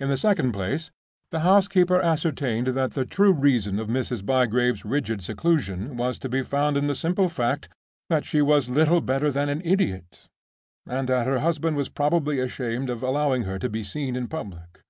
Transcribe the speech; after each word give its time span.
In 0.00 0.08
the 0.08 0.16
second 0.16 0.52
place, 0.52 0.90
the 1.30 1.40
housekeeper 1.40 2.00
ascertained 2.00 2.68
that 2.68 2.92
the 2.92 3.04
true 3.04 3.32
reason 3.34 3.78
of 3.78 3.86
Mrs. 3.86 4.24
Bygrave's 4.24 4.82
rigid 4.86 5.22
seclusion 5.22 5.94
was 5.94 6.18
to 6.20 6.28
be 6.30 6.42
found 6.42 6.78
in 6.78 6.86
the 6.86 6.94
simple 6.94 7.28
fact 7.28 7.68
that 8.08 8.24
she 8.24 8.40
was 8.40 8.70
little 8.70 9.02
better 9.02 9.30
than 9.30 9.50
an 9.50 9.60
idiot, 9.62 10.20
and 10.86 11.06
that 11.10 11.26
her 11.26 11.40
husband 11.40 11.76
was 11.76 11.90
probably 11.90 12.40
ashamed 12.40 12.88
of 12.88 13.02
allowing 13.02 13.42
her 13.42 13.58
to 13.58 13.68
be 13.68 13.84
seen 13.84 14.16
in 14.16 14.26
public. 14.26 14.80